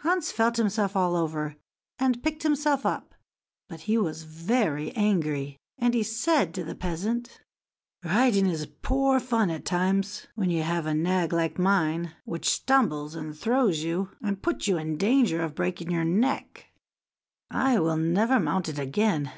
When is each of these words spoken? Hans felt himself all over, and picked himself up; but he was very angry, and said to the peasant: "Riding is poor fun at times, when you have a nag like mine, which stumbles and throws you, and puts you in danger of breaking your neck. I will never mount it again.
Hans 0.00 0.32
felt 0.32 0.56
himself 0.56 0.96
all 0.96 1.14
over, 1.14 1.54
and 1.96 2.20
picked 2.20 2.42
himself 2.42 2.84
up; 2.84 3.14
but 3.68 3.82
he 3.82 3.96
was 3.96 4.24
very 4.24 4.90
angry, 4.96 5.56
and 5.78 5.94
said 6.04 6.52
to 6.54 6.64
the 6.64 6.74
peasant: 6.74 7.40
"Riding 8.02 8.46
is 8.48 8.66
poor 8.66 9.20
fun 9.20 9.50
at 9.50 9.64
times, 9.64 10.26
when 10.34 10.50
you 10.50 10.64
have 10.64 10.84
a 10.86 10.94
nag 10.94 11.32
like 11.32 11.60
mine, 11.60 12.12
which 12.24 12.50
stumbles 12.50 13.14
and 13.14 13.38
throws 13.38 13.84
you, 13.84 14.10
and 14.20 14.42
puts 14.42 14.66
you 14.66 14.78
in 14.78 14.96
danger 14.96 15.40
of 15.44 15.54
breaking 15.54 15.92
your 15.92 16.04
neck. 16.04 16.66
I 17.48 17.78
will 17.78 17.96
never 17.98 18.40
mount 18.40 18.68
it 18.68 18.80
again. 18.80 19.30